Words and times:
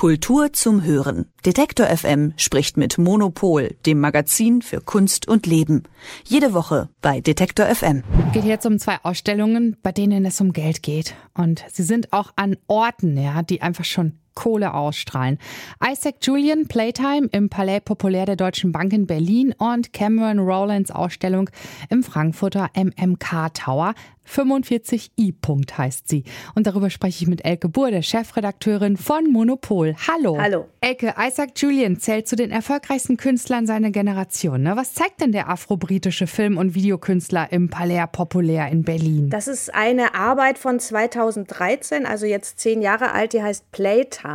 Kultur 0.00 0.54
zum 0.54 0.82
Hören. 0.82 1.26
Detektor 1.44 1.84
FM 1.84 2.32
spricht 2.38 2.78
mit 2.78 2.96
Monopol, 2.96 3.76
dem 3.84 4.00
Magazin 4.00 4.62
für 4.62 4.80
Kunst 4.80 5.28
und 5.28 5.44
Leben. 5.44 5.82
Jede 6.24 6.54
Woche 6.54 6.88
bei 7.02 7.20
Detektor 7.20 7.66
FM. 7.66 8.02
Geht 8.32 8.46
jetzt 8.46 8.64
um 8.64 8.78
zwei 8.78 8.96
Ausstellungen, 9.02 9.76
bei 9.82 9.92
denen 9.92 10.24
es 10.24 10.40
um 10.40 10.54
Geld 10.54 10.82
geht. 10.82 11.14
Und 11.34 11.66
sie 11.70 11.82
sind 11.82 12.14
auch 12.14 12.32
an 12.36 12.56
Orten, 12.66 13.18
ja, 13.18 13.42
die 13.42 13.60
einfach 13.60 13.84
schon 13.84 14.14
Kohle 14.40 14.72
ausstrahlen. 14.72 15.38
Isaac 15.86 16.14
Julian 16.22 16.66
Playtime 16.66 17.28
im 17.30 17.50
Palais 17.50 17.80
Populär 17.80 18.24
der 18.24 18.36
Deutschen 18.36 18.72
Bank 18.72 18.90
in 18.94 19.06
Berlin 19.06 19.54
und 19.58 19.92
Cameron 19.92 20.38
Rowlands 20.38 20.90
Ausstellung 20.90 21.50
im 21.90 22.02
Frankfurter 22.02 22.70
MMK 22.74 23.52
Tower 23.52 23.94
45i. 24.30 25.34
Punkt 25.40 25.76
heißt 25.76 26.08
sie. 26.08 26.24
Und 26.54 26.66
darüber 26.66 26.90
spreche 26.90 27.24
ich 27.24 27.28
mit 27.28 27.44
Elke 27.44 27.68
Buhr, 27.68 27.90
der 27.90 28.02
Chefredakteurin 28.02 28.96
von 28.96 29.30
Monopol. 29.30 29.96
Hallo. 30.06 30.38
Hallo. 30.40 30.68
Elke, 30.80 31.14
Isaac 31.18 31.50
Julian 31.56 31.98
zählt 31.98 32.28
zu 32.28 32.36
den 32.36 32.50
erfolgreichsten 32.50 33.16
Künstlern 33.16 33.66
seiner 33.66 33.90
Generation. 33.90 34.62
Ne? 34.62 34.76
Was 34.76 34.94
zeigt 34.94 35.20
denn 35.20 35.32
der 35.32 35.48
afro-britische 35.48 36.26
Film- 36.26 36.58
und 36.58 36.74
Videokünstler 36.74 37.50
im 37.50 37.70
Palais 37.70 38.06
Populär 38.10 38.68
in 38.68 38.84
Berlin? 38.84 39.30
Das 39.30 39.48
ist 39.48 39.74
eine 39.74 40.14
Arbeit 40.14 40.58
von 40.58 40.78
2013, 40.78 42.06
also 42.06 42.26
jetzt 42.26 42.60
zehn 42.60 42.82
Jahre 42.82 43.12
alt, 43.12 43.32
die 43.32 43.42
heißt 43.42 43.72
Playtime. 43.72 44.29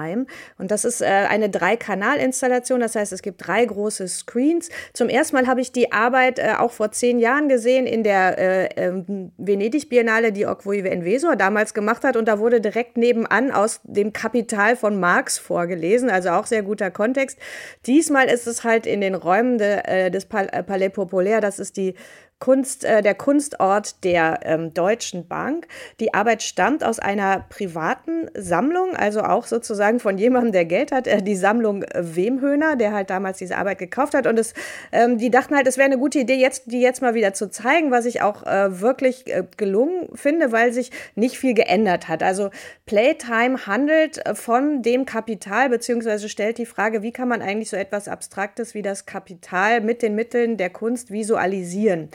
Und 0.58 0.72
das 0.72 0.86
ist 0.86 1.02
äh, 1.02 1.06
eine 1.06 1.50
Drei-Kanal-Installation. 1.50 2.80
Das 2.80 2.96
heißt, 2.96 3.14
es 3.14 3.22
gibt 3.22 3.48
drei 3.48 3.66
große 3.66 4.08
Screens. 4.08 4.70
Zum 4.94 5.10
ersten 5.10 5.36
Mal 5.36 5.48
habe 5.48 5.62
ich 5.62 5.72
die 5.72 5.92
Arbeit 5.92 6.40
äh, 6.40 6.54
auch 6.58 6.72
vor 6.72 6.92
zehn 6.92 7.20
Jahren 7.20 7.50
gesehen 7.50 7.88
in 7.88 8.04
der 8.04 8.38
äh, 8.38 8.70
ähm, 8.76 9.32
Venedig 9.38 9.76
Venedig-Biennale, 9.76 10.32
die 10.32 10.46
Okwoiwe 10.46 10.90
Envesor 10.90 11.36
damals 11.36 11.74
gemacht 11.74 12.04
hat. 12.04 12.16
Und 12.16 12.28
da 12.28 12.40
wurde 12.40 12.62
direkt 12.62 12.98
nebenan 12.98 13.52
aus 13.52 13.82
dem 13.84 14.14
Kapital 14.14 14.76
von 14.76 15.00
Marx 15.00 15.38
vorgelesen, 15.38 16.10
also 16.10 16.30
auch 16.30 16.46
sehr 16.46 16.64
guter 16.64 16.92
Kontext. 16.92 17.38
Diesmal 17.86 18.28
ist 18.28 18.48
es 18.48 18.64
halt 18.64 18.86
in 18.86 19.02
den 19.02 19.16
Räumen 19.16 19.58
de, 19.58 19.80
äh, 19.84 20.12
des 20.12 20.26
Palais 20.26 20.90
Populaire, 20.90 21.42
das 21.42 21.60
ist 21.60 21.78
die 21.78 21.96
Kunst, 22.40 22.84
äh, 22.84 23.02
der 23.02 23.16
Kunstort 23.16 24.04
der 24.04 24.40
ähm, 24.44 24.74
Deutschen 24.74 25.28
Bank. 25.28 25.68
Die 26.00 26.14
Arbeit 26.14 26.44
stammt 26.44 26.84
aus 26.84 27.00
einer 27.00 27.46
privaten 27.50 28.30
Sammlung, 28.36 28.96
also 28.96 29.22
auch 29.22 29.46
sozusagen 29.46 30.00
von 30.00 30.18
jemandem, 30.18 30.52
der 30.52 30.66
Geld 30.66 30.92
hat, 30.92 31.08
äh, 31.08 31.22
die 31.22 31.36
Sammlung 31.36 31.86
Wemhöhner, 31.96 32.76
der 32.76 32.92
halt 32.92 33.10
damals 33.10 33.38
diese 33.38 33.58
Arbeit 33.58 33.78
gekauft 33.78 34.14
hat. 34.14 34.28
Und 34.28 34.38
es, 34.38 34.54
ähm, 34.92 35.18
die 35.18 35.32
dachten 35.32 35.56
halt, 35.56 35.66
es 35.66 35.78
wäre 35.78 35.86
eine 35.86 35.98
gute 35.98 36.20
Idee, 36.20 36.36
jetzt, 36.36 36.72
die 36.72 36.82
jetzt 36.82 37.02
mal 37.02 37.14
wieder 37.14 37.34
zu 37.34 37.50
zeigen, 37.50 37.90
was 37.90 38.06
ich 38.06 38.22
auch 38.22 38.46
äh, 38.46 38.82
wirklich 38.82 39.28
äh, 39.28 39.44
gelungen 39.56 40.10
finde, 40.14 40.52
weil 40.52 40.74
sich 40.74 40.92
nicht 41.16 41.40
viel 41.40 41.54
geändert 41.54 42.10
hat. 42.10 42.22
Also 42.22 42.50
Playtime 42.86 43.66
handelt 43.66 44.22
von 44.34 44.82
dem 44.82 45.06
Kapital, 45.06 45.70
beziehungsweise 45.70 46.28
stellt 46.28 46.58
die 46.58 46.66
Frage, 46.66 47.02
wie 47.02 47.12
kann 47.12 47.30
man 47.30 47.42
eigentlich 47.42 47.70
so 47.70 47.78
etwas 47.78 48.10
Abstraktes 48.10 48.74
wie 48.74 48.82
das 48.82 49.06
Kapital 49.06 49.80
mit 49.80 50.02
den 50.02 50.16
Mitteln 50.16 50.58
der 50.58 50.70
Kunst 50.70 51.12
visualisieren. 51.12 52.10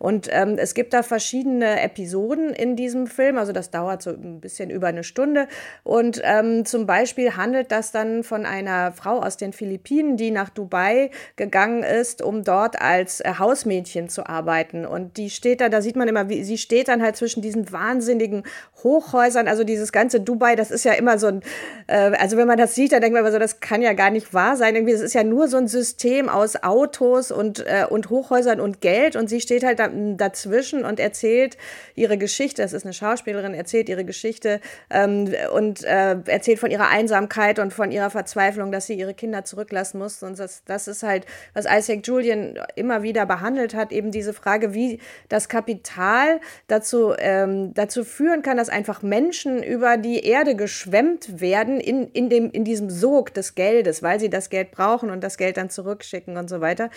Und 0.00 0.28
ähm, 0.30 0.56
es 0.56 0.72
gibt 0.72 0.94
da 0.94 1.02
verschiedene 1.02 1.82
Episoden 1.82 2.54
in 2.54 2.74
diesem 2.74 3.06
Film, 3.06 3.36
also 3.36 3.52
das 3.52 3.70
dauert 3.70 4.00
so 4.00 4.10
ein 4.10 4.40
bisschen 4.40 4.70
über 4.70 4.86
eine 4.86 5.04
Stunde. 5.04 5.46
Und 5.84 6.22
ähm, 6.24 6.64
zum 6.64 6.86
Beispiel 6.86 7.36
handelt 7.36 7.70
das 7.70 7.92
dann 7.92 8.24
von 8.24 8.46
einer 8.46 8.92
Frau 8.92 9.20
aus 9.20 9.36
den 9.36 9.52
Philippinen, 9.52 10.16
die 10.16 10.30
nach 10.30 10.48
Dubai 10.48 11.10
gegangen 11.36 11.82
ist, 11.82 12.22
um 12.22 12.44
dort 12.44 12.80
als 12.80 13.20
äh, 13.20 13.34
Hausmädchen 13.38 14.08
zu 14.08 14.26
arbeiten. 14.26 14.86
Und 14.86 15.18
die 15.18 15.28
steht 15.28 15.60
da, 15.60 15.68
da 15.68 15.82
sieht 15.82 15.96
man 15.96 16.08
immer, 16.08 16.30
wie 16.30 16.44
sie 16.44 16.56
steht 16.56 16.88
dann 16.88 17.02
halt 17.02 17.16
zwischen 17.16 17.42
diesen 17.42 17.70
wahnsinnigen 17.70 18.44
Hochhäusern. 18.82 19.48
Also 19.48 19.64
dieses 19.64 19.92
ganze 19.92 20.20
Dubai, 20.20 20.56
das 20.56 20.70
ist 20.70 20.84
ja 20.84 20.92
immer 20.94 21.18
so 21.18 21.26
ein, 21.26 21.42
äh, 21.88 22.16
also 22.16 22.38
wenn 22.38 22.48
man 22.48 22.56
das 22.56 22.74
sieht, 22.74 22.92
dann 22.92 23.02
denkt 23.02 23.12
man 23.12 23.20
immer 23.20 23.32
so, 23.32 23.38
das 23.38 23.60
kann 23.60 23.82
ja 23.82 23.92
gar 23.92 24.08
nicht 24.08 24.32
wahr 24.32 24.56
sein. 24.56 24.76
Irgendwie, 24.76 24.94
das 24.94 25.02
ist 25.02 25.12
ja 25.12 25.24
nur 25.24 25.46
so 25.48 25.58
ein 25.58 25.68
System 25.68 26.30
aus 26.30 26.62
Autos 26.62 27.30
und, 27.30 27.66
äh, 27.66 27.84
und 27.86 28.08
Hochhäusern 28.08 28.60
und 28.60 28.80
Geld. 28.80 29.14
Und 29.14 29.28
sie 29.28 29.42
steht 29.42 29.62
halt 29.62 29.78
da 29.78 29.89
dazwischen 30.16 30.84
und 30.84 31.00
erzählt 31.00 31.56
ihre 31.94 32.18
Geschichte. 32.18 32.62
Das 32.62 32.72
ist 32.72 32.84
eine 32.84 32.92
Schauspielerin, 32.92 33.54
erzählt 33.54 33.88
ihre 33.88 34.04
Geschichte 34.04 34.60
ähm, 34.90 35.32
und 35.54 35.84
äh, 35.84 36.16
erzählt 36.26 36.58
von 36.58 36.70
ihrer 36.70 36.88
Einsamkeit 36.88 37.58
und 37.58 37.72
von 37.72 37.90
ihrer 37.90 38.10
Verzweiflung, 38.10 38.72
dass 38.72 38.86
sie 38.86 38.94
ihre 38.94 39.14
Kinder 39.14 39.44
zurücklassen 39.44 39.98
muss. 39.98 40.22
Und 40.22 40.38
das, 40.38 40.64
das 40.64 40.88
ist 40.88 41.02
halt, 41.02 41.26
was 41.54 41.66
Isaac 41.66 42.06
Julian 42.06 42.58
immer 42.76 43.02
wieder 43.02 43.26
behandelt 43.26 43.74
hat, 43.74 43.92
eben 43.92 44.10
diese 44.10 44.32
Frage, 44.32 44.74
wie 44.74 45.00
das 45.28 45.48
Kapital 45.48 46.40
dazu, 46.66 47.14
ähm, 47.18 47.74
dazu 47.74 48.04
führen 48.04 48.42
kann, 48.42 48.56
dass 48.56 48.68
einfach 48.68 49.02
Menschen 49.02 49.62
über 49.62 49.96
die 49.96 50.24
Erde 50.24 50.54
geschwemmt 50.56 51.40
werden 51.40 51.80
in, 51.80 52.08
in, 52.08 52.28
dem, 52.28 52.50
in 52.50 52.64
diesem 52.64 52.90
Sog 52.90 53.34
des 53.34 53.54
Geldes, 53.54 54.02
weil 54.02 54.20
sie 54.20 54.30
das 54.30 54.50
Geld 54.50 54.70
brauchen 54.70 55.10
und 55.10 55.22
das 55.22 55.36
Geld 55.36 55.56
dann 55.56 55.70
zurückschicken 55.70 56.36
und 56.36 56.48
so 56.48 56.60
weiter. 56.60 56.90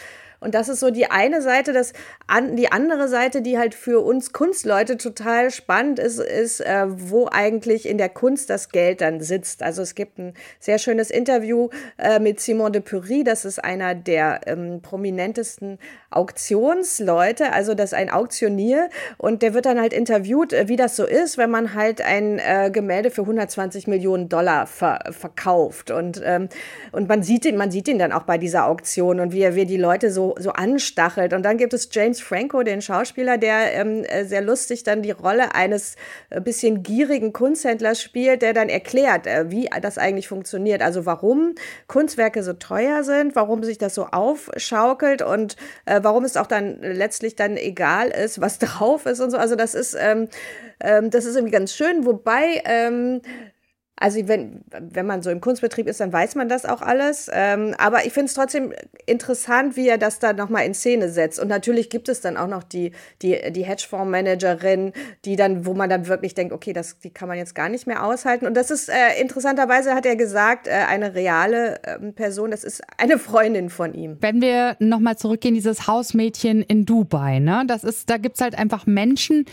Und 0.43 0.55
das 0.55 0.67
ist 0.67 0.81
so 0.81 0.91
die 0.91 1.09
eine 1.09 1.41
Seite, 1.41 1.71
das 1.71 1.93
an, 2.27 2.57
die 2.57 2.69
andere 2.69 2.82
Seite, 3.07 3.41
die 3.41 3.57
halt 3.57 3.75
für 3.75 3.99
uns 3.99 4.33
Kunstleute 4.33 4.97
total 4.97 5.51
spannend 5.51 5.99
ist, 5.99 6.19
ist, 6.19 6.61
äh, 6.61 6.85
wo 6.87 7.27
eigentlich 7.31 7.87
in 7.87 7.97
der 7.97 8.09
Kunst 8.09 8.49
das 8.49 8.69
Geld 8.69 9.01
dann 9.01 9.21
sitzt. 9.21 9.61
Also 9.61 9.81
es 9.81 9.95
gibt 9.95 10.17
ein 10.17 10.33
sehr 10.59 10.79
schönes 10.79 11.11
Interview 11.11 11.69
äh, 11.97 12.19
mit 12.19 12.39
Simon 12.39 12.73
de 12.73 12.81
Pury, 12.81 13.23
das 13.23 13.45
ist 13.45 13.63
einer 13.63 13.95
der 13.95 14.41
ähm, 14.47 14.81
prominentesten 14.81 15.79
Auktionsleute, 16.09 17.53
also 17.53 17.73
das 17.73 17.91
ist 17.91 17.97
ein 17.97 18.09
Auktionier 18.09 18.89
und 19.17 19.41
der 19.41 19.53
wird 19.53 19.65
dann 19.65 19.79
halt 19.79 19.93
interviewt, 19.93 20.53
äh, 20.53 20.67
wie 20.67 20.75
das 20.75 20.95
so 20.95 21.05
ist, 21.05 21.37
wenn 21.37 21.51
man 21.51 21.73
halt 21.73 22.01
ein 22.01 22.39
äh, 22.39 22.69
Gemälde 22.71 23.11
für 23.11 23.21
120 23.21 23.87
Millionen 23.87 24.29
Dollar 24.29 24.67
ver 24.67 24.99
verkauft 25.11 25.91
und, 25.91 26.21
ähm, 26.23 26.49
und 26.91 27.07
man 27.07 27.23
sieht 27.23 27.45
ihn, 27.45 27.57
man 27.57 27.71
sieht 27.71 27.87
ihn 27.87 27.99
dann 27.99 28.11
auch 28.11 28.23
bei 28.23 28.37
dieser 28.37 28.67
Auktion 28.67 29.19
und 29.19 29.31
wie 29.31 29.41
er, 29.41 29.55
wie 29.55 29.65
die 29.65 29.77
Leute 29.77 30.11
so 30.11 30.33
so, 30.39 30.51
anstachelt. 30.51 31.33
Und 31.33 31.43
dann 31.43 31.57
gibt 31.57 31.73
es 31.73 31.89
James 31.91 32.21
Franco, 32.21 32.63
den 32.73 32.81
Schauspieler, 32.81 33.37
der 33.37 33.73
ähm, 33.73 34.03
äh, 34.03 34.25
sehr 34.25 34.41
lustig 34.41 34.83
dann 34.83 35.01
die 35.01 35.11
Rolle 35.11 35.55
eines 35.55 35.95
äh, 36.29 36.41
bisschen 36.41 36.83
gierigen 36.83 37.33
Kunsthändlers 37.33 38.01
spielt, 38.01 38.41
der 38.41 38.53
dann 38.53 38.69
erklärt, 38.69 39.27
äh, 39.27 39.49
wie 39.49 39.69
das 39.81 39.97
eigentlich 39.97 40.27
funktioniert. 40.27 40.81
Also 40.81 41.05
warum 41.05 41.55
Kunstwerke 41.87 42.43
so 42.43 42.53
teuer 42.53 43.03
sind, 43.03 43.35
warum 43.35 43.63
sich 43.63 43.77
das 43.77 43.95
so 43.95 44.07
aufschaukelt 44.07 45.21
und 45.21 45.55
äh, 45.85 45.99
warum 46.03 46.23
es 46.23 46.37
auch 46.37 46.47
dann 46.47 46.81
letztlich 46.81 47.35
dann 47.35 47.57
egal 47.57 48.09
ist, 48.09 48.41
was 48.41 48.59
drauf 48.59 49.05
ist 49.05 49.19
und 49.19 49.31
so. 49.31 49.37
Also 49.37 49.55
das 49.55 49.75
ist, 49.75 49.95
ähm, 49.99 50.27
ähm, 50.79 51.09
das 51.09 51.25
ist 51.25 51.35
irgendwie 51.35 51.53
ganz 51.53 51.73
schön, 51.73 52.05
wobei 52.05 52.61
ähm, 52.65 53.21
also 53.95 54.27
wenn, 54.27 54.63
wenn 54.71 55.05
man 55.05 55.21
so 55.21 55.29
im 55.29 55.39
Kunstbetrieb 55.39 55.87
ist, 55.87 55.99
dann 55.99 56.11
weiß 56.11 56.35
man 56.35 56.49
das 56.49 56.65
auch 56.65 56.81
alles. 56.81 57.29
Ähm, 57.31 57.75
aber 57.77 58.05
ich 58.05 58.13
finde 58.13 58.25
es 58.25 58.33
trotzdem 58.33 58.73
interessant, 59.05 59.77
wie 59.77 59.87
er 59.87 59.97
das 59.97 60.19
da 60.19 60.33
nochmal 60.33 60.65
in 60.65 60.73
Szene 60.73 61.09
setzt. 61.09 61.39
Und 61.39 61.47
natürlich 61.47 61.89
gibt 61.89 62.09
es 62.09 62.19
dann 62.19 62.35
auch 62.35 62.47
noch 62.47 62.63
die, 62.63 62.91
die, 63.21 63.39
die 63.51 63.63
Hedgefondsmanagerin, 63.63 64.93
die 65.25 65.35
dann, 65.35 65.65
wo 65.65 65.73
man 65.73 65.89
dann 65.89 66.07
wirklich 66.07 66.33
denkt, 66.33 66.53
okay, 66.53 66.73
das, 66.73 66.99
die 66.99 67.11
kann 67.11 67.27
man 67.27 67.37
jetzt 67.37 67.53
gar 67.53 67.69
nicht 67.69 67.85
mehr 67.85 68.03
aushalten. 68.03 68.47
Und 68.47 68.55
das 68.55 68.71
ist 68.71 68.89
äh, 68.89 69.21
interessanterweise, 69.21 69.93
hat 69.93 70.07
er 70.07 70.15
gesagt, 70.15 70.67
äh, 70.67 70.71
eine 70.71 71.13
reale 71.13 71.81
äh, 71.83 71.99
Person, 72.13 72.49
das 72.49 72.63
ist 72.63 72.81
eine 72.97 73.19
Freundin 73.19 73.69
von 73.69 73.93
ihm. 73.93 74.17
Wenn 74.21 74.41
wir 74.41 74.75
nochmal 74.79 75.17
zurückgehen, 75.17 75.53
dieses 75.53 75.87
Hausmädchen 75.87 76.63
in 76.63 76.85
Dubai, 76.85 77.39
ne? 77.39 77.63
Das 77.67 77.83
ist, 77.83 78.09
da 78.09 78.17
gibt 78.17 78.35
es 78.35 78.41
halt 78.41 78.57
einfach 78.57 78.87
Menschen, 78.87 79.45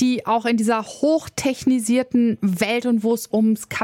die 0.00 0.26
auch 0.26 0.44
in 0.44 0.56
dieser 0.56 0.82
hochtechnisierten 0.82 2.38
Welt 2.40 2.84
und 2.84 3.04
wo 3.04 3.14
es 3.14 3.32
ums 3.32 3.68
Kapital 3.68 3.83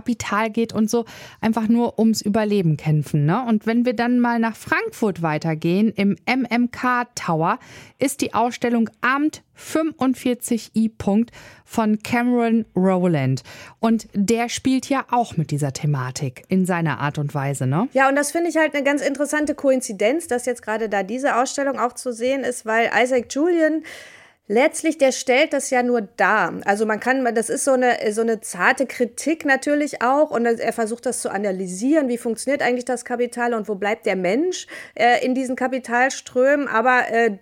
geht 0.52 0.72
und 0.72 0.90
so 0.90 1.04
einfach 1.40 1.68
nur 1.68 1.98
ums 1.98 2.20
Überleben 2.20 2.76
kämpfen. 2.76 3.26
Ne? 3.26 3.44
Und 3.46 3.66
wenn 3.66 3.84
wir 3.84 3.94
dann 3.94 4.20
mal 4.20 4.38
nach 4.38 4.56
Frankfurt 4.56 5.22
weitergehen, 5.22 5.92
im 5.96 6.16
MMK 6.26 7.06
Tower 7.14 7.58
ist 7.98 8.20
die 8.20 8.34
Ausstellung 8.34 8.90
Amt 9.00 9.42
45i 9.60 10.90
Punkt 10.96 11.30
von 11.64 11.98
Cameron 12.02 12.64
Rowland. 12.74 13.42
Und 13.78 14.08
der 14.14 14.48
spielt 14.48 14.88
ja 14.88 15.04
auch 15.10 15.36
mit 15.36 15.50
dieser 15.50 15.72
Thematik 15.72 16.44
in 16.48 16.66
seiner 16.66 16.98
Art 16.98 17.18
und 17.18 17.34
Weise, 17.34 17.66
ne? 17.66 17.88
Ja, 17.92 18.08
und 18.08 18.16
das 18.16 18.32
finde 18.32 18.50
ich 18.50 18.56
halt 18.56 18.74
eine 18.74 18.82
ganz 18.82 19.02
interessante 19.02 19.54
Koinzidenz, 19.54 20.26
dass 20.26 20.46
jetzt 20.46 20.62
gerade 20.62 20.88
da 20.88 21.02
diese 21.02 21.36
Ausstellung 21.36 21.78
auch 21.78 21.92
zu 21.92 22.12
sehen 22.12 22.42
ist, 22.42 22.66
weil 22.66 22.90
Isaac 22.94 23.26
Julian 23.30 23.82
letztlich, 24.50 24.98
der 24.98 25.12
stellt 25.12 25.52
das 25.52 25.70
ja 25.70 25.82
nur 25.82 26.02
dar. 26.02 26.54
Also 26.64 26.84
man 26.84 26.98
kann, 26.98 27.24
das 27.34 27.48
ist 27.50 27.64
so 27.64 27.72
eine, 27.72 28.12
so 28.12 28.20
eine 28.20 28.40
zarte 28.40 28.84
Kritik 28.86 29.44
natürlich 29.44 30.02
auch 30.02 30.32
und 30.32 30.44
er 30.44 30.72
versucht 30.72 31.06
das 31.06 31.20
zu 31.20 31.30
analysieren, 31.30 32.08
wie 32.08 32.18
funktioniert 32.18 32.60
eigentlich 32.60 32.84
das 32.84 33.04
Kapital 33.04 33.54
und 33.54 33.68
wo 33.68 33.76
bleibt 33.76 34.06
der 34.06 34.16
Mensch 34.16 34.66
äh, 34.94 35.24
in 35.24 35.36
diesen 35.36 35.54
Kapitalströmen, 35.54 36.66
aber 36.66 37.08
äh, 37.10 37.38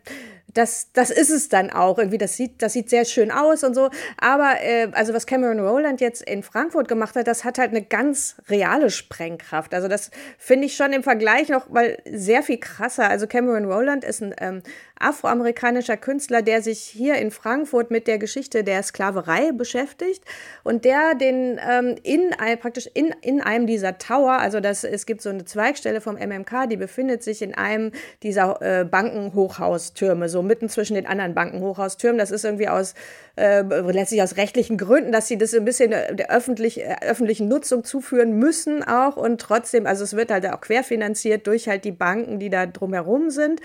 das, 0.54 0.90
das 0.92 1.10
ist 1.10 1.30
es 1.30 1.48
dann 1.48 1.70
auch. 1.70 1.98
Irgendwie, 1.98 2.18
das 2.18 2.36
sieht, 2.36 2.62
das 2.62 2.72
sieht 2.72 2.88
sehr 2.90 3.04
schön 3.04 3.30
aus 3.30 3.64
und 3.64 3.74
so. 3.74 3.90
Aber 4.18 4.54
äh, 4.60 4.88
also 4.92 5.12
was 5.12 5.26
Cameron 5.26 5.60
Rowland 5.60 6.00
jetzt 6.00 6.22
in 6.22 6.42
Frankfurt 6.42 6.88
gemacht 6.88 7.16
hat, 7.16 7.26
das 7.26 7.44
hat 7.44 7.58
halt 7.58 7.70
eine 7.70 7.82
ganz 7.82 8.36
reale 8.48 8.90
Sprengkraft. 8.90 9.74
Also 9.74 9.88
das 9.88 10.10
finde 10.38 10.66
ich 10.66 10.76
schon 10.76 10.92
im 10.92 11.02
Vergleich 11.02 11.48
noch 11.48 11.68
mal 11.68 11.98
sehr 12.10 12.42
viel 12.42 12.58
krasser. 12.58 13.08
Also 13.08 13.26
Cameron 13.26 13.66
Rowland 13.66 14.04
ist 14.04 14.22
ein 14.22 14.34
ähm, 14.40 14.62
afroamerikanischer 14.98 15.96
Künstler, 15.96 16.42
der 16.42 16.62
sich 16.62 16.80
hier 16.80 17.16
in 17.16 17.30
Frankfurt 17.30 17.90
mit 17.90 18.06
der 18.06 18.18
Geschichte 18.18 18.64
der 18.64 18.82
Sklaverei 18.82 19.52
beschäftigt 19.52 20.24
und 20.64 20.84
der 20.84 21.14
den 21.14 21.60
ähm, 21.68 21.96
in 22.02 22.30
praktisch 22.60 22.88
in, 22.94 23.14
in 23.20 23.40
einem 23.40 23.66
dieser 23.66 23.98
Tower, 23.98 24.38
also 24.38 24.60
das, 24.60 24.84
es 24.84 25.06
gibt 25.06 25.22
so 25.22 25.30
eine 25.30 25.44
Zweigstelle 25.44 26.00
vom 26.00 26.16
MMK, 26.16 26.68
die 26.68 26.76
befindet 26.76 27.22
sich 27.22 27.42
in 27.42 27.54
einem 27.54 27.92
dieser 28.22 28.60
äh, 28.62 28.84
Bankenhochhaustürme, 28.84 30.28
so 30.28 30.37
mitten 30.42 30.68
zwischen 30.68 30.94
den 30.94 31.06
anderen 31.06 31.34
Bankenhochhaustürmen. 31.34 32.18
Das 32.18 32.30
ist 32.30 32.44
irgendwie 32.44 32.68
aus 32.68 32.94
äh, 33.38 33.62
letztlich 33.62 34.22
aus 34.22 34.36
rechtlichen 34.36 34.76
Gründen, 34.76 35.12
dass 35.12 35.28
sie 35.28 35.38
das 35.38 35.54
ein 35.54 35.64
bisschen 35.64 35.90
der 35.90 36.30
öffentlich, 36.30 36.80
äh, 36.80 36.96
öffentlichen 37.02 37.48
Nutzung 37.48 37.84
zuführen 37.84 38.38
müssen 38.38 38.82
auch 38.82 39.16
und 39.16 39.40
trotzdem, 39.40 39.86
also 39.86 40.04
es 40.04 40.16
wird 40.16 40.30
halt 40.30 40.46
auch 40.46 40.60
querfinanziert 40.60 41.46
durch 41.46 41.68
halt 41.68 41.84
die 41.84 41.92
Banken, 41.92 42.38
die 42.38 42.50
da 42.50 42.66
drumherum 42.66 43.30
sind. 43.30 43.60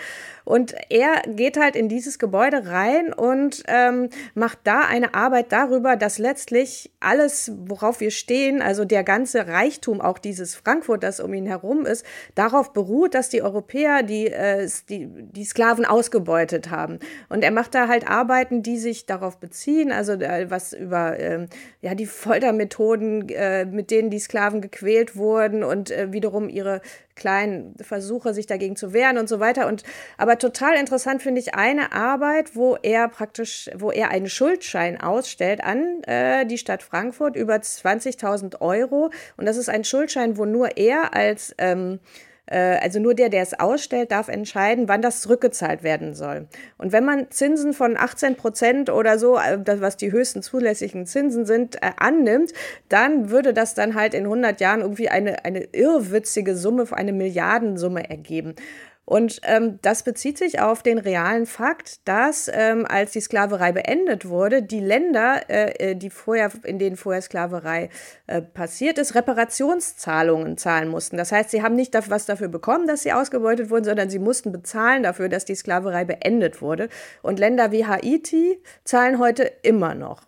Und 0.46 0.76
er 0.90 1.22
geht 1.28 1.58
halt 1.58 1.76
in 1.76 1.88
dieses 1.88 2.20
Gebäude 2.20 2.68
rein 2.68 3.14
und 3.14 3.64
ähm, 3.68 4.10
macht 4.34 4.60
da 4.66 4.82
eine 4.82 5.14
Arbeit 5.14 5.52
darüber, 5.52 5.96
dass 5.96 6.20
letztlich 6.20 6.92
alles, 7.00 7.52
worauf 7.66 8.02
wir 8.02 8.12
stehen, 8.12 8.62
also 8.62 8.84
der 8.84 9.04
ganze 9.04 9.48
Reichtum 9.48 10.02
auch 10.02 10.18
dieses 10.18 10.56
Frankfurt, 10.56 11.04
das 11.04 11.20
um 11.20 11.34
ihn 11.34 11.46
herum 11.46 11.86
ist, 11.86 12.06
darauf 12.36 12.74
beruht, 12.74 13.16
dass 13.16 13.30
die 13.30 13.42
Europäer 13.42 14.04
die, 14.04 14.28
äh, 14.28 14.70
die, 14.90 15.08
die 15.08 15.46
Sklaven 15.46 15.86
ausgebeutet 15.86 16.63
haben. 16.70 17.00
Und 17.30 17.44
er 17.44 17.52
macht 17.52 17.76
da 17.76 17.88
halt 17.88 18.08
Arbeiten, 18.10 18.64
die 18.64 18.78
sich 18.78 19.06
darauf 19.06 19.38
beziehen, 19.38 19.92
also 19.92 20.14
äh, 20.14 20.50
was 20.50 20.74
über 20.74 21.20
äh, 21.20 21.48
ja, 21.82 21.96
die 21.96 22.06
Foltermethoden, 22.06 23.30
äh, 23.30 23.66
mit 23.66 23.92
denen 23.92 24.10
die 24.10 24.20
Sklaven 24.20 24.62
gequält 24.62 25.16
wurden 25.16 25.64
und 25.64 25.92
äh, 25.92 26.12
wiederum 26.12 26.50
ihre 26.50 26.82
kleinen 27.16 27.76
Versuche, 27.80 28.34
sich 28.34 28.48
dagegen 28.48 28.76
zu 28.76 28.94
wehren 28.94 29.18
und 29.18 29.30
so 29.30 29.40
weiter. 29.40 29.68
Und 29.68 29.84
aber 30.18 30.38
total 30.38 30.76
interessant 30.76 31.22
finde 31.22 31.42
ich 31.42 31.56
eine 31.56 31.92
Arbeit, 31.92 32.56
wo 32.56 32.76
er 32.82 33.08
praktisch, 33.08 33.70
wo 33.76 33.92
er 33.92 34.10
einen 34.10 34.28
Schuldschein 34.28 35.00
ausstellt 35.00 35.64
an 35.64 36.04
äh, 36.04 36.46
die 36.46 36.58
Stadt 36.58 36.84
Frankfurt 36.84 37.36
über 37.36 37.56
20.000 37.56 38.62
Euro. 38.62 39.12
Und 39.38 39.46
das 39.46 39.58
ist 39.58 39.70
ein 39.70 39.84
Schuldschein, 39.84 40.38
wo 40.38 40.46
nur 40.46 40.78
er 40.78 41.14
als 41.14 41.54
ähm, 41.58 42.00
äh, 42.00 42.33
also 42.56 43.00
nur 43.00 43.14
der, 43.14 43.30
der 43.30 43.42
es 43.42 43.58
ausstellt, 43.58 44.12
darf 44.12 44.28
entscheiden, 44.28 44.88
wann 44.88 45.02
das 45.02 45.22
zurückgezahlt 45.22 45.84
werden 45.84 46.14
soll. 46.14 46.48
Und 46.78 46.92
wenn 46.92 47.06
man 47.06 47.32
Zinsen 47.32 47.74
von 47.74 47.96
18 47.98 48.36
Prozent 48.36 48.90
oder 48.90 49.18
so, 49.18 49.38
äh, 49.38 49.60
was 49.80 49.98
die 49.98 50.12
höchsten 50.12 50.42
zulässigen 50.42 51.06
Zinsen 51.06 51.46
sind, 51.46 51.78
äh, 51.78 51.92
annimmt, 51.98 52.52
dann 52.90 53.30
würde 53.30 53.54
das 53.54 53.76
dann 53.76 53.96
halt 53.96 54.14
in 54.14 54.26
100 54.26 54.60
Jahren 54.60 54.82
irgendwie 54.82 55.10
eine, 55.10 55.46
eine 55.46 55.64
irrwitzige 55.72 56.56
Summe, 56.56 56.86
eine 56.92 57.14
Milliardensumme 57.14 58.10
ergeben. 58.10 58.56
Und 59.06 59.42
ähm, 59.44 59.80
das 59.82 60.04
bezieht 60.04 60.38
sich 60.38 60.62
auf 60.62 60.82
den 60.82 60.98
realen 60.98 61.46
Fakt, 61.46 62.08
dass 62.08 62.50
ähm, 62.54 62.86
als 62.88 63.12
die 63.12 63.20
Sklaverei 63.20 63.74
beendet 63.74 64.28
wurde, 64.28 64.64
die 64.64 64.80
Länder, 64.80 65.42
äh, 65.50 65.92
äh, 65.92 65.96
die 65.96 66.10
vorher, 66.10 66.52
in 66.64 66.80
denen 66.80 66.96
vorher 66.96 67.22
Sklaverei 67.22 67.90
äh, 68.28 68.42
passiert 68.42 68.98
ist, 68.98 69.14
Reparationszahlungen 69.14 70.58
zahlen 70.58 70.88
mussten. 70.88 71.18
Das 71.18 71.34
heißt, 71.34 71.50
sie 71.50 71.62
haben 71.62 71.76
nicht 71.76 71.94
was 72.10 72.26
dafür 72.26 72.48
bekommen, 72.48 72.88
dass 72.88 73.04
sie 73.04 73.12
ausgebeutet 73.12 73.70
wurden, 73.70 73.84
sondern 73.84 74.10
sie 74.10 74.20
mussten 74.20 74.52
bezahlen 74.54 75.04
dafür, 75.04 75.28
dass 75.28 75.44
die 75.44 75.56
Sklaverei 75.56 76.06
beendet 76.06 76.62
wurde. 76.62 76.88
Und 77.22 77.40
Länder 77.40 77.72
wie 77.72 77.86
Haiti 77.86 78.62
zahlen 78.86 79.20
heute 79.20 79.44
immer 79.64 79.96
noch. 79.96 80.24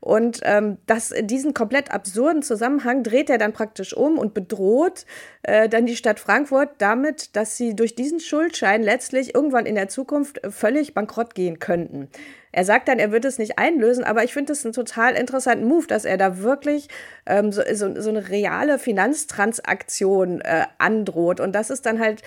Und 0.00 0.40
ähm, 0.44 0.78
das, 0.86 1.12
diesen 1.22 1.54
komplett 1.54 1.90
absurden 1.90 2.42
Zusammenhang 2.42 3.02
dreht 3.02 3.30
er 3.30 3.38
dann 3.38 3.52
praktisch 3.52 3.94
um 3.94 4.18
und 4.18 4.34
bedroht 4.34 5.06
äh, 5.42 5.68
dann 5.68 5.86
die 5.86 5.96
Stadt 5.96 6.20
Frankfurt 6.20 6.70
damit, 6.78 7.36
dass 7.36 7.56
sie 7.56 7.74
durch 7.74 7.94
diesen 7.94 8.20
Schuldschein 8.20 8.82
letztlich 8.82 9.34
irgendwann 9.34 9.66
in 9.66 9.74
der 9.74 9.88
Zukunft 9.88 10.40
völlig 10.48 10.94
bankrott 10.94 11.34
gehen 11.34 11.58
könnten. 11.58 12.08
Er 12.52 12.64
sagt 12.64 12.88
dann, 12.88 12.98
er 12.98 13.12
wird 13.12 13.24
es 13.24 13.38
nicht 13.38 13.58
einlösen, 13.58 14.04
aber 14.04 14.24
ich 14.24 14.32
finde 14.32 14.52
es 14.52 14.64
einen 14.64 14.72
total 14.72 15.14
interessanten 15.14 15.66
Move, 15.66 15.86
dass 15.86 16.04
er 16.04 16.16
da 16.16 16.38
wirklich 16.38 16.88
ähm, 17.26 17.52
so, 17.52 17.62
so, 17.74 18.00
so 18.00 18.08
eine 18.08 18.30
reale 18.30 18.78
Finanztransaktion 18.78 20.40
äh, 20.40 20.64
androht. 20.78 21.40
Und 21.40 21.52
das 21.52 21.70
ist 21.70 21.84
dann 21.86 22.00
halt 22.00 22.22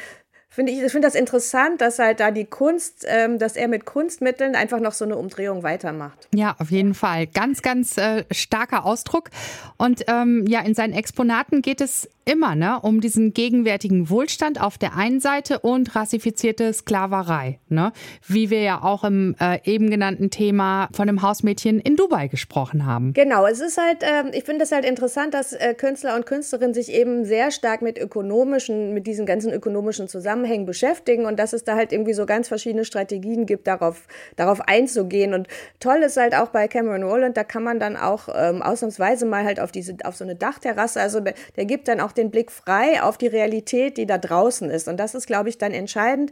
finde 0.52 0.74
ich, 0.74 0.82
ich 0.82 0.92
finde 0.92 1.08
das 1.08 1.16
interessant, 1.16 1.80
dass 1.80 1.98
halt 1.98 2.20
da 2.20 2.30
die 2.30 2.46
Kunst, 2.46 3.06
ähm, 3.08 3.40
dass 3.40 3.56
er 3.56 3.70
mit 3.70 3.86
Kunstmitteln 3.86 4.54
einfach 4.54 4.82
noch 4.82 4.92
so 4.92 5.06
eine 5.06 5.16
Umdrehung 5.16 5.64
weitermacht. 5.64 6.28
Ja, 6.36 6.56
auf 6.60 6.72
jeden 6.72 6.94
Fall. 6.94 7.26
Ganz, 7.26 7.62
ganz 7.62 7.98
äh, 7.98 8.26
starker 8.32 8.86
Ausdruck. 8.86 9.30
Und 9.78 10.04
ähm, 10.08 10.46
ja, 10.48 10.60
in 10.60 10.76
seinen 10.76 10.94
Exponaten 10.94 11.62
geht 11.62 11.80
es 11.80 12.10
immer 12.26 12.56
ne, 12.56 12.80
um 12.82 13.02
diesen 13.02 13.34
gegenwärtigen 13.34 14.10
Wohlstand 14.10 14.62
auf 14.62 14.78
der 14.78 14.96
einen 14.96 15.20
Seite 15.20 15.60
und 15.60 15.96
rassifizierte 15.96 16.72
Sklaverei, 16.74 17.60
ne? 17.70 17.92
wie 18.28 18.50
wir 18.50 18.62
ja 18.62 18.84
auch 18.84 19.04
im 19.04 19.36
äh, 19.40 19.60
eben 19.64 19.90
genannten 19.90 20.30
Thema 20.30 20.90
von 20.94 21.08
dem 21.08 21.22
Hausmädchen 21.22 21.80
in 21.80 21.96
Dubai 21.96 22.28
gesprochen 22.28 22.86
haben. 22.86 23.14
Genau, 23.14 23.46
es 23.46 23.60
ist 23.60 23.78
halt, 23.78 24.04
äh, 24.04 24.38
ich 24.38 24.44
finde 24.44 24.64
es 24.64 24.72
halt 24.72 24.86
interessant, 24.86 25.34
dass 25.34 25.54
äh, 25.54 25.74
Künstler 25.74 26.16
und 26.16 26.26
Künstlerinnen 26.26 26.74
sich 26.74 26.92
eben 26.92 27.26
sehr 27.26 27.52
stark 27.52 27.82
mit 27.82 27.98
ökonomischen, 27.98 28.94
mit 28.94 29.08
diesen 29.08 29.26
ganzen 29.26 29.52
ökonomischen 29.52 30.08
Zusammenhängen 30.08 30.66
beschäftigen 30.66 31.26
und 31.26 31.40
dass 31.40 31.54
es 31.54 31.64
da 31.64 31.76
halt 31.76 31.92
irgendwie 31.92 32.14
so 32.14 32.26
ganz 32.26 32.48
verschiedene 32.48 32.86
Strategien 32.86 33.46
gibt, 33.46 33.68
darauf, 33.68 34.08
darauf 34.36 34.62
einzugehen. 34.62 35.34
Und 35.34 35.48
toll 35.80 35.98
ist 35.98 36.18
halt 36.18 36.36
auch 36.36 36.50
bei 36.50 36.68
Cameron 36.68 37.04
Rowland, 37.04 37.36
da 37.38 37.44
kann 37.44 37.64
man 37.64 37.80
dann 37.80 37.98
auch 37.98 38.30
ähm, 38.34 38.62
ausnahmsweise 38.62 39.26
mal 39.26 39.44
halt 39.44 39.60
auf 39.60 39.72
diese, 39.72 39.98
auf 40.04 40.16
so 40.16 40.24
eine 40.24 40.36
Dachterrasse, 40.36 41.02
also 41.02 41.20
der, 41.20 41.34
der 41.56 41.66
gibt 41.66 41.88
dann 41.88 42.00
auch 42.00 42.11
den 42.14 42.22
den 42.22 42.32
Blick 42.32 42.52
frei 42.52 43.02
auf 43.02 43.18
die 43.18 43.28
Realität, 43.28 43.98
die 43.98 44.06
da 44.06 44.18
draußen 44.18 44.70
ist. 44.70 44.88
Und 44.88 44.98
das 44.98 45.16
ist, 45.16 45.28
glaube 45.28 45.50
ich, 45.50 45.58
dann 45.58 45.72
entscheidend, 45.72 46.32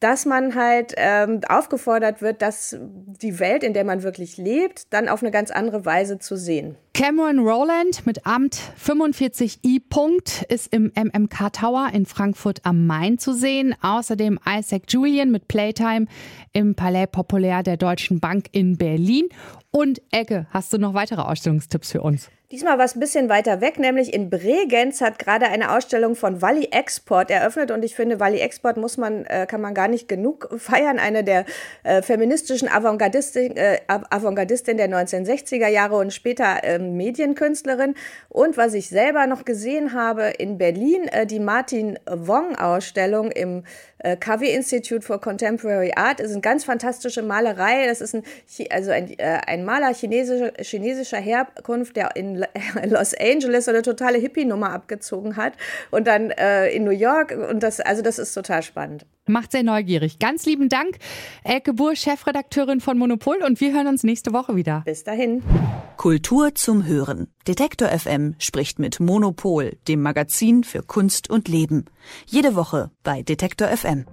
dass 0.00 0.26
man 0.26 0.54
halt 0.54 0.92
ähm, 0.96 1.40
aufgefordert 1.48 2.20
wird, 2.20 2.42
dass 2.42 2.76
die 2.78 3.38
Welt, 3.38 3.62
in 3.62 3.72
der 3.72 3.84
man 3.84 4.02
wirklich 4.02 4.36
lebt, 4.36 4.92
dann 4.92 5.08
auf 5.08 5.22
eine 5.22 5.30
ganz 5.30 5.50
andere 5.50 5.86
Weise 5.86 6.18
zu 6.18 6.36
sehen. 6.36 6.76
Cameron 6.92 7.38
Rowland 7.38 8.04
mit 8.04 8.26
Amt 8.26 8.58
45i 8.84 9.80
Punkt 9.88 10.44
ist 10.48 10.72
im 10.74 10.92
MMK 10.94 11.52
Tower 11.52 11.88
in 11.92 12.06
Frankfurt 12.06 12.60
am 12.64 12.86
Main 12.86 13.18
zu 13.18 13.32
sehen. 13.32 13.74
Außerdem 13.80 14.38
Isaac 14.46 14.82
Julian 14.88 15.30
mit 15.30 15.48
Playtime 15.48 16.06
im 16.52 16.74
Palais 16.74 17.06
Populaire 17.06 17.62
der 17.62 17.76
Deutschen 17.76 18.20
Bank 18.20 18.46
in 18.52 18.76
Berlin. 18.76 19.28
Und 19.70 20.02
Ecke, 20.10 20.46
hast 20.50 20.72
du 20.72 20.78
noch 20.78 20.92
weitere 20.94 21.22
Ausstellungstipps 21.22 21.92
für 21.92 22.02
uns? 22.02 22.28
Diesmal 22.54 22.78
was 22.78 22.94
ein 22.94 23.00
bisschen 23.00 23.28
weiter 23.28 23.60
weg, 23.60 23.80
nämlich 23.80 24.14
in 24.14 24.30
Bregenz 24.30 25.00
hat 25.00 25.18
gerade 25.18 25.46
eine 25.46 25.74
Ausstellung 25.74 26.14
von 26.14 26.40
Walli 26.40 26.68
Export 26.70 27.28
eröffnet 27.28 27.72
und 27.72 27.84
ich 27.84 27.96
finde, 27.96 28.20
Walli 28.20 28.38
Export 28.38 28.76
muss 28.76 28.96
man, 28.96 29.24
äh, 29.24 29.44
kann 29.50 29.60
man 29.60 29.74
gar 29.74 29.88
nicht 29.88 30.06
genug 30.06 30.48
feiern. 30.56 31.00
Eine 31.00 31.24
der 31.24 31.46
äh, 31.82 32.00
feministischen 32.00 32.68
Avantgardistin, 32.68 33.56
äh, 33.56 33.80
Avantgardistin 33.88 34.76
der 34.76 34.88
1960er 34.88 35.66
Jahre 35.66 35.96
und 35.96 36.12
später 36.12 36.58
ähm, 36.62 36.96
Medienkünstlerin. 36.96 37.96
Und 38.28 38.56
was 38.56 38.74
ich 38.74 38.88
selber 38.88 39.26
noch 39.26 39.44
gesehen 39.44 39.92
habe 39.92 40.28
in 40.38 40.56
Berlin, 40.56 41.08
äh, 41.08 41.26
die 41.26 41.40
Martin 41.40 41.98
Wong 42.06 42.54
Ausstellung 42.54 43.32
im 43.32 43.64
äh, 44.04 44.16
KW 44.16 44.54
Institute 44.54 45.04
for 45.04 45.20
Contemporary 45.20 45.92
Art. 45.96 46.20
Das 46.20 46.26
ist 46.26 46.34
eine 46.34 46.42
ganz 46.42 46.64
fantastische 46.64 47.22
Malerei. 47.22 47.86
Das 47.86 48.00
ist 48.00 48.14
ein, 48.14 48.22
also 48.70 48.92
ein, 48.92 49.18
äh, 49.18 49.40
ein 49.46 49.64
Maler 49.64 49.92
chinesischer, 49.92 50.52
chinesischer 50.60 51.18
Herkunft, 51.18 51.96
der 51.96 52.14
in 52.14 52.43
Los 52.86 53.14
Angeles 53.14 53.66
so 53.66 53.70
eine 53.70 53.82
totale 53.82 54.18
Hippie-Nummer 54.18 54.70
abgezogen 54.70 55.36
hat 55.36 55.54
und 55.90 56.06
dann 56.06 56.30
äh, 56.30 56.68
in 56.70 56.84
New 56.84 56.90
York. 56.90 57.36
Und 57.50 57.62
das, 57.62 57.80
also 57.80 58.02
das 58.02 58.18
ist 58.18 58.34
total 58.34 58.62
spannend. 58.62 59.06
Macht 59.26 59.52
sehr 59.52 59.62
neugierig. 59.62 60.18
Ganz 60.18 60.44
lieben 60.44 60.68
Dank, 60.68 60.98
Elke 61.44 61.72
Buhr, 61.72 61.96
Chefredakteurin 61.96 62.80
von 62.80 62.98
Monopol. 62.98 63.42
Und 63.42 63.60
wir 63.60 63.72
hören 63.72 63.86
uns 63.86 64.02
nächste 64.04 64.32
Woche 64.32 64.54
wieder. 64.54 64.82
Bis 64.84 65.04
dahin. 65.04 65.42
Kultur 65.96 66.54
zum 66.54 66.84
Hören. 66.84 67.28
Detektor 67.48 67.88
FM 67.88 68.34
spricht 68.38 68.78
mit 68.78 69.00
Monopol, 69.00 69.76
dem 69.88 70.02
Magazin 70.02 70.64
für 70.64 70.82
Kunst 70.82 71.30
und 71.30 71.48
Leben. 71.48 71.86
Jede 72.26 72.54
Woche 72.54 72.90
bei 73.02 73.22
Detektor 73.22 73.68
FM. 73.68 74.04